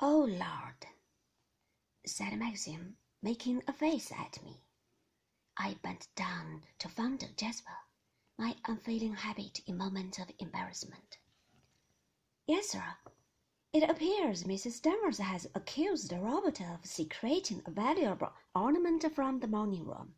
Oh, 0.00 0.24
Lord, 0.24 0.86
said 2.04 2.36
Maxim, 2.36 2.96
making 3.22 3.62
a 3.68 3.72
face 3.72 4.10
at 4.10 4.42
me. 4.42 4.64
I 5.56 5.74
bent 5.74 6.08
down 6.16 6.64
to 6.80 6.88
fondle 6.88 7.28
Jasper, 7.36 7.76
my 8.36 8.56
unfailing 8.66 9.14
habit 9.14 9.60
in 9.66 9.76
moments 9.76 10.18
of 10.18 10.32
embarrassment. 10.40 11.18
Yes, 12.46 12.70
sir. 12.70 12.96
It 13.72 13.88
appears 13.88 14.42
Mrs. 14.42 14.82
Danvers 14.82 15.18
has 15.18 15.46
accused 15.54 16.12
Robert 16.12 16.60
of 16.60 16.84
secreting 16.84 17.62
a 17.64 17.70
valuable 17.70 18.32
ornament 18.52 19.04
from 19.14 19.38
the 19.38 19.46
morning 19.46 19.84
room. 19.84 20.16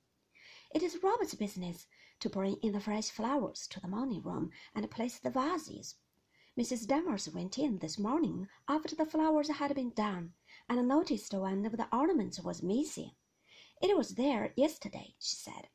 It 0.75 0.83
is 0.83 1.03
Robert's 1.03 1.35
business 1.35 1.87
to 2.21 2.31
bring 2.31 2.57
in 2.63 2.73
the 2.73 2.81
fresh 2.81 3.11
flowers 3.11 3.67
to 3.69 3.81
the 3.81 3.89
morning 3.89 4.23
room 4.23 4.53
and 4.75 4.91
place 4.91 5.19
the 5.19 5.31
vases. 5.31 5.97
Mrs. 6.59 6.87
Danvers 6.87 7.29
went 7.29 7.59
in 7.59 7.81
this 7.81 7.99
morning 7.99 8.49
after 8.67 8.97
the 8.97 9.05
flowers 9.05 9.51
had 9.51 9.75
been 9.75 9.91
done 9.91 10.33
and 10.71 10.89
noticed 10.89 11.35
one 11.35 11.67
of 11.67 11.77
the 11.77 11.87
ornaments 11.95 12.41
was 12.41 12.63
missing. 12.63 13.11
It 13.83 13.95
was 13.95 14.15
there 14.15 14.55
yesterday, 14.57 15.15
she 15.19 15.37
said. 15.37 15.69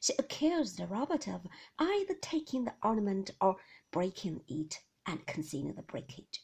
She 0.00 0.14
accused 0.18 0.80
Robert 0.80 1.28
of 1.28 1.46
either 1.78 2.14
taking 2.14 2.64
the 2.64 2.74
ornament 2.82 3.30
or 3.42 3.56
breaking 3.90 4.42
it 4.48 4.82
and 5.04 5.26
concealing 5.26 5.74
the 5.74 5.82
breakage. 5.82 6.42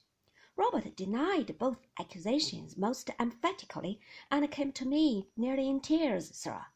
Robert 0.55 0.95
denied 0.95 1.57
both 1.59 1.87
accusations 1.99 2.77
most 2.77 3.09
emphatically 3.19 4.01
and 4.31 4.51
came 4.51 4.73
to 4.73 4.85
me 4.85 5.31
nearly 5.35 5.67
in 5.67 5.81
tears, 5.81 6.37
sir. 6.37 6.67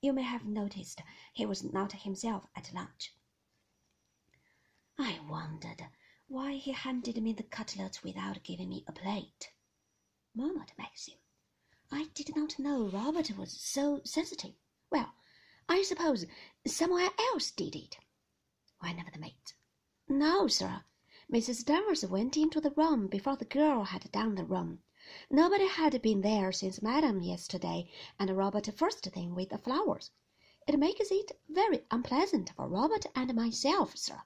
You 0.00 0.12
may 0.12 0.22
have 0.22 0.44
noticed 0.44 1.02
he 1.32 1.46
was 1.46 1.62
not 1.62 1.92
himself 1.92 2.48
at 2.56 2.74
lunch. 2.74 3.14
I 4.98 5.20
wondered 5.28 5.86
why 6.28 6.54
he 6.54 6.72
handed 6.72 7.22
me 7.22 7.32
the 7.32 7.42
cutlets 7.42 8.02
without 8.02 8.42
giving 8.42 8.68
me 8.68 8.84
a 8.86 8.92
plate, 8.92 9.52
murmured 10.34 10.72
Maxim. 10.78 11.18
I 11.90 12.08
did 12.14 12.34
not 12.36 12.58
know 12.58 12.88
Robert 12.88 13.36
was 13.36 13.52
so 13.52 14.00
sensitive. 14.04 14.54
Well, 14.90 15.14
I 15.68 15.82
suppose 15.82 16.26
someone 16.66 17.10
else 17.18 17.50
did 17.50 17.74
it. 17.74 17.98
One 18.78 18.98
of 18.98 19.12
the 19.12 19.18
maids. 19.18 19.54
No, 20.08 20.48
sir. 20.48 20.84
Mrs. 21.30 21.64
Danvers 21.64 22.04
went 22.06 22.36
into 22.36 22.60
the 22.60 22.70
room 22.70 23.06
before 23.08 23.36
the 23.36 23.44
girl 23.44 23.84
had 23.84 24.10
done 24.12 24.34
the 24.34 24.44
room. 24.44 24.82
Nobody 25.30 25.66
had 25.66 26.00
been 26.02 26.20
there 26.20 26.52
since 26.52 26.82
Madam 26.82 27.20
yesterday, 27.20 27.90
and 28.18 28.36
Robert 28.36 28.68
first 28.76 29.04
thing 29.04 29.34
with 29.34 29.50
the 29.50 29.58
flowers. 29.58 30.10
It 30.66 30.78
makes 30.78 31.10
it 31.10 31.32
very 31.48 31.84
unpleasant 31.90 32.50
for 32.54 32.68
Robert 32.68 33.06
and 33.14 33.34
myself, 33.34 33.96
sir. 33.96 34.22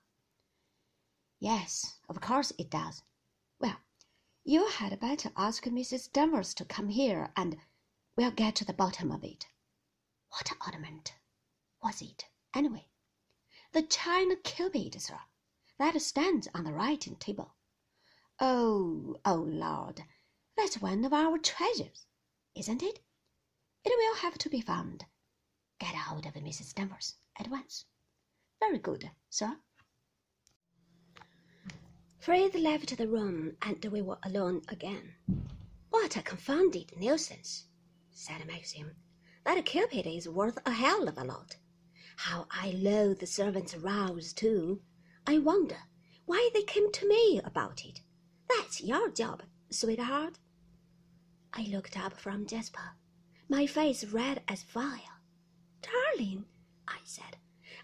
Yes, 1.39 1.99
of 2.09 2.23
course 2.23 2.51
it 2.57 2.71
does. 2.71 3.03
Well, 3.61 3.77
you 4.43 4.69
had 4.69 4.99
better 4.99 5.31
ask 5.37 5.65
Mrs. 5.65 6.11
Danvers 6.11 6.55
to 6.55 6.65
come 6.65 6.89
here, 6.89 7.31
and 7.37 7.61
we'll 8.17 8.31
get 8.31 8.57
to 8.57 8.65
the 8.65 8.73
bottom 8.73 9.13
of 9.13 9.23
it. 9.23 9.47
What 10.31 10.51
ornament 10.65 11.15
was 11.83 12.01
it, 12.01 12.27
anyway? 12.55 12.89
The 13.73 13.83
china 13.83 14.37
cupid, 14.37 15.01
sir, 15.03 15.21
that 15.77 16.01
stands 16.01 16.49
on 16.55 16.65
the 16.65 16.73
writing 16.73 17.17
table. 17.17 17.55
Oh, 18.41 19.21
oh, 19.27 19.35
Lord, 19.35 20.05
that's 20.57 20.81
one 20.81 21.05
of 21.05 21.13
our 21.13 21.37
treasures, 21.37 22.07
isn't 22.55 22.83
it? 22.83 23.05
It 23.85 23.91
will 23.91 24.17
have 24.23 24.39
to 24.39 24.49
be 24.49 24.63
found. 24.63 25.05
Get 25.79 25.95
hold 25.95 26.25
of 26.25 26.33
Mrs. 26.33 26.73
Danvers 26.75 27.17
at 27.39 27.49
once. 27.49 27.85
Very 28.59 28.79
good, 28.79 29.11
sir. 29.29 29.61
Frith 32.27 32.57
left 32.57 32.97
the 32.97 33.07
room, 33.07 33.57
and 33.63 33.85
we 33.85 34.03
were 34.03 34.19
alone 34.25 34.61
again. 34.67 35.15
What 35.91 36.17
a 36.17 36.23
confounded 36.23 36.91
nuisance, 36.97 37.67
said 38.11 38.45
Maxim. 38.49 38.97
That 39.45 39.65
Cupid 39.65 40.09
is 40.09 40.29
worth 40.29 40.59
a 40.67 40.73
hell 40.73 41.07
of 41.07 41.17
a 41.19 41.23
lot. 41.23 41.55
How 42.17 42.49
I 42.51 42.73
loathe 42.73 43.21
the 43.21 43.29
servants' 43.29 43.77
rows, 43.77 44.33
too. 44.33 44.83
I 45.25 45.39
wonder 45.39 45.77
why 46.25 46.51
they 46.53 46.65
came 46.65 46.91
to 46.91 47.09
me 47.09 47.41
about 47.45 47.85
it. 47.85 48.01
That's 48.49 48.81
your 48.81 49.09
job, 49.09 49.45
sweetheart. 49.71 50.41
I 51.53 51.63
looked 51.71 51.97
up 51.97 52.19
from 52.19 52.45
Jasper, 52.45 52.97
my 53.49 53.69
face 53.69 54.03
red 54.05 54.43
as 54.49 54.65
fire. 54.65 55.21
Darling, 55.81 56.47
I 56.89 56.99
said, 57.05 57.37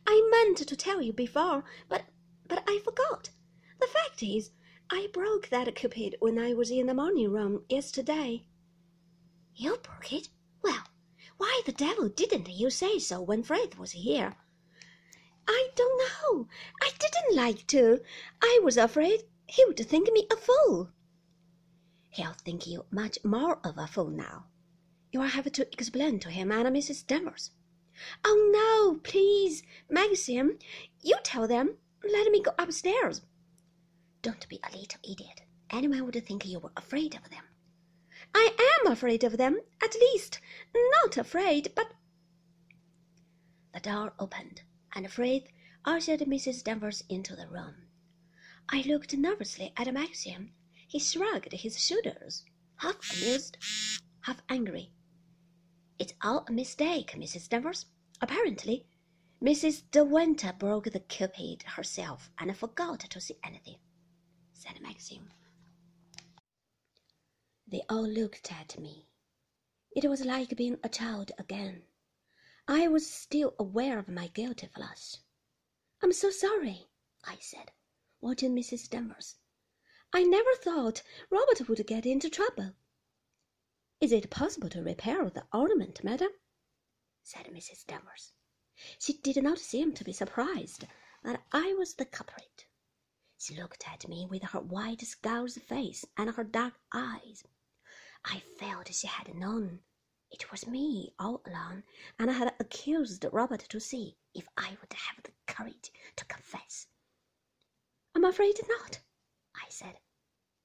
I 0.05 0.28
meant 0.33 0.67
to 0.67 0.75
tell 0.75 1.00
you 1.00 1.12
before, 1.12 1.62
but 1.88 2.06
but 2.49 2.65
I 2.67 2.81
forgot. 2.84 3.31
The 3.82 3.88
fact 3.88 4.22
is, 4.22 4.53
I 4.91 5.09
broke 5.12 5.48
that 5.48 5.75
cupid 5.75 6.15
when 6.20 6.38
I 6.38 6.54
was 6.54 6.70
in 6.70 6.87
the 6.87 6.94
morning 6.94 7.32
room 7.32 7.65
yesterday. 7.69 8.47
You 9.56 9.76
broke 9.78 10.12
it? 10.12 10.28
Well, 10.62 10.84
why 11.37 11.62
the 11.66 11.72
devil 11.72 12.09
didn't 12.09 12.48
you 12.48 12.70
say 12.70 13.00
so 13.00 13.20
when 13.20 13.43
Frith 13.43 13.76
was 13.76 13.91
here? 13.91 14.37
I 15.48 15.70
don't 15.75 15.98
know. 15.98 16.47
I 16.81 16.93
didn't 16.97 17.34
like 17.34 17.66
to. 17.66 18.00
I 18.41 18.60
was 18.62 18.76
afraid 18.76 19.25
he 19.48 19.65
would 19.65 19.81
think 19.81 20.12
me 20.12 20.28
a 20.31 20.37
fool. 20.37 20.93
He'll 22.10 22.34
think 22.34 22.69
you 22.69 22.84
much 22.93 23.19
more 23.25 23.59
of 23.66 23.78
a 23.78 23.88
fool 23.88 24.10
now. 24.10 24.47
You'll 25.10 25.25
have 25.25 25.50
to 25.50 25.72
explain 25.72 26.20
to 26.20 26.31
him 26.31 26.53
and 26.53 26.69
Mrs. 26.69 27.04
Danvers. 27.04 27.50
Oh, 28.25 28.50
no, 28.53 29.00
please, 29.00 29.64
Maxim. 29.91 30.60
You 31.00 31.16
tell 31.25 31.49
them. 31.49 31.78
Let 32.04 32.31
me 32.31 32.41
go 32.41 32.53
upstairs. 32.60 33.22
Don't 34.22 34.49
be 34.49 34.60
a 34.62 34.77
little 34.77 35.00
idiot. 35.03 35.43
Anyone 35.69 36.05
would 36.06 36.25
think 36.25 36.47
you 36.47 36.60
were 36.60 36.71
afraid 36.77 37.16
of 37.16 37.28
them. 37.28 37.43
I 38.33 38.78
am 38.81 38.93
afraid 38.93 39.25
of 39.25 39.37
them, 39.37 39.59
at 39.83 39.97
least. 39.97 40.38
Not 40.72 41.16
afraid, 41.16 41.72
but. 41.75 41.93
The 43.75 43.81
door 43.81 44.15
opened, 44.21 44.62
and 44.94 45.11
Frith 45.11 45.49
ushered 45.84 46.21
Mrs. 46.21 46.62
Danvers 46.62 47.03
into 47.09 47.34
the 47.34 47.49
room. 47.49 47.88
I 48.69 48.82
looked 48.82 49.12
nervously 49.12 49.72
at 49.77 49.93
Maxim. 49.93 50.53
He 50.87 51.00
shrugged 51.00 51.53
his 51.53 51.84
shoulders, 51.84 52.44
half 52.77 53.12
amused, 53.12 53.56
half 54.21 54.41
angry. 54.49 54.93
It's 55.99 56.15
all 56.22 56.44
a 56.47 56.53
mistake, 56.53 57.11
Mrs. 57.16 57.49
Danvers. 57.49 57.87
Apparently, 58.21 58.87
Mrs. 59.43 59.82
De 59.91 60.05
Winter 60.05 60.53
broke 60.56 60.93
the 60.93 61.00
cupid 61.00 61.65
herself 61.65 62.31
and 62.38 62.56
forgot 62.56 63.00
to 63.00 63.21
see 63.21 63.37
anything 63.43 63.78
said 64.53 64.81
Maxim. 64.81 65.33
They 67.67 67.83
all 67.89 68.07
looked 68.07 68.53
at 68.53 68.79
me. 68.79 69.09
It 69.95 70.09
was 70.09 70.25
like 70.25 70.57
being 70.57 70.79
a 70.83 70.89
child 70.89 71.33
again. 71.39 71.85
I 72.69 72.89
was 72.89 73.11
still 73.11 73.55
aware 73.59 73.99
of 73.99 74.09
my 74.09 74.29
guilty 74.29 74.67
flush. 74.67 75.17
I'm 76.03 76.12
so 76.12 76.31
sorry, 76.31 76.89
I 77.25 77.39
said, 77.41 77.73
watching 78.21 78.55
Mrs. 78.55 78.89
Danvers. 78.89 79.37
I 80.12 80.25
never 80.25 80.55
thought 80.57 81.03
Robert 81.31 81.69
would 81.69 81.87
get 81.87 82.07
into 82.07 82.29
trouble. 82.29 82.75
Is 84.01 84.12
it 84.12 84.31
possible 84.31 84.69
to 84.71 84.83
repair 84.83 85.31
the 85.31 85.47
ornament, 85.53 86.05
madam? 86.05 86.31
said 87.23 87.47
Mrs. 87.47 87.87
Danvers. 87.87 88.33
She 88.99 89.15
did 89.15 89.43
not 89.43 89.59
seem 89.59 89.95
to 89.95 90.05
be 90.05 90.12
surprised 90.12 90.87
that 91.23 91.45
I 91.53 91.73
was 91.75 91.95
the 91.95 92.05
culprit. 92.05 92.67
She 93.45 93.57
looked 93.57 93.89
at 93.89 94.07
me 94.07 94.25
with 94.25 94.45
her 94.45 94.61
white 94.61 95.01
skull's 95.01 95.57
face 95.57 96.05
and 96.17 96.31
her 96.31 96.45
dark 96.45 96.75
eyes. 96.93 97.43
I 98.25 98.39
felt 98.39 98.95
she 98.95 99.09
had 99.09 99.35
known 99.35 99.83
it 100.31 100.53
was 100.53 100.65
me 100.65 101.13
all 101.19 101.43
along, 101.45 101.83
and 102.21 102.31
I 102.31 102.35
had 102.35 102.55
accused 102.61 103.27
Robert 103.33 103.67
to 103.71 103.81
see 103.81 104.17
if 104.33 104.47
I 104.57 104.79
would 104.81 104.93
have 104.93 105.25
the 105.25 105.33
courage 105.49 105.91
to 106.15 106.25
confess. 106.27 106.87
I'm 108.15 108.25
afraid 108.25 108.61
not, 108.69 109.01
I 109.57 109.69
said. 109.71 109.99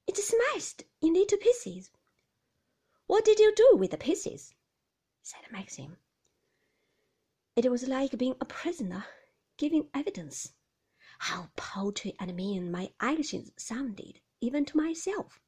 It's 0.05 0.27
smashed 0.27 0.83
into 1.01 1.35
pieces. 1.37 1.89
What 3.07 3.25
did 3.25 3.39
you 3.39 3.55
do 3.55 3.71
with 3.75 3.89
the 3.89 3.97
pieces? 3.97 4.53
said 5.23 5.51
Maxim. 5.51 5.97
It 7.55 7.71
was 7.71 7.87
like 7.87 8.19
being 8.19 8.35
a 8.39 8.45
prisoner 8.45 9.07
giving 9.57 9.89
evidence. 9.95 10.53
How 11.19 11.49
paltry 11.55 12.15
and 12.19 12.35
mean 12.35 12.71
my 12.71 12.91
actions 12.99 13.51
sounded, 13.57 14.21
even 14.39 14.65
to 14.65 14.77
myself. 14.77 15.39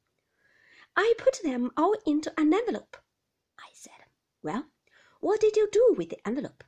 I 0.96 1.14
put 1.18 1.40
them 1.42 1.70
all 1.76 1.94
into 2.04 2.32
an 2.38 2.52
envelope, 2.52 2.96
I 3.58 3.70
said. 3.72 4.04
Well, 4.42 4.66
what 5.20 5.40
did 5.40 5.56
you 5.56 5.68
do 5.70 5.94
with 5.96 6.10
the 6.10 6.26
envelope? 6.26 6.64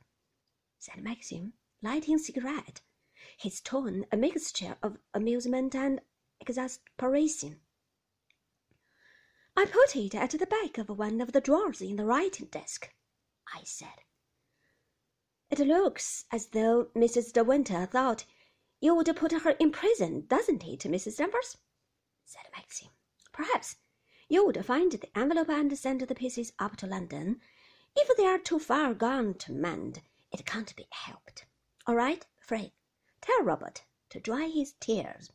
said 0.79 1.03
Maxim, 1.03 1.53
lighting 1.81 2.15
a 2.15 2.19
cigarette, 2.19 2.81
his 3.37 3.61
tone 3.61 4.05
a 4.11 4.17
mixture 4.17 4.77
of 4.81 4.97
amusement 5.13 5.75
and 5.75 6.01
exasperation. 6.39 7.61
I 9.55 9.65
put 9.65 9.95
it 9.95 10.15
at 10.15 10.31
the 10.31 10.45
back 10.45 10.77
of 10.77 10.89
one 10.89 11.21
of 11.21 11.31
the 11.31 11.41
drawers 11.41 11.81
in 11.81 11.95
the 11.95 12.05
writing 12.05 12.47
desk, 12.47 12.93
I 13.53 13.63
said. 13.63 14.03
It 15.49 15.59
looks 15.59 16.25
as 16.31 16.47
though 16.47 16.85
Mrs. 16.95 17.33
De 17.33 17.43
Winter 17.43 17.85
thought 17.85 18.25
you 18.83 18.93
would 18.93 19.15
put 19.15 19.31
her 19.31 19.51
in 19.51 19.71
prison, 19.71 20.25
doesn't 20.27 20.65
it, 20.65 20.81
Mrs. 20.81 21.15
Danvers? 21.15 21.57
said 22.25 22.41
Maxim. 22.53 22.89
Perhaps 23.31 23.77
You 24.27 24.45
would 24.45 24.65
find 24.65 24.91
the 24.91 25.17
envelope 25.17 25.47
and 25.47 25.77
send 25.77 26.01
the 26.01 26.13
pieces 26.13 26.51
up 26.59 26.75
to 26.75 26.87
London. 26.87 27.39
If 27.95 28.17
they 28.17 28.25
are 28.25 28.37
too 28.37 28.59
far 28.59 28.93
gone 28.93 29.35
to 29.35 29.53
mend, 29.53 30.01
it 30.33 30.45
can't 30.45 30.75
be 30.75 30.85
helped. 30.91 31.45
All 31.87 31.95
right, 31.95 32.25
Frith. 32.41 32.73
Tell 33.21 33.41
Robert 33.41 33.85
to 34.09 34.19
dry 34.19 34.47
his 34.47 34.73
tears. 34.81 35.31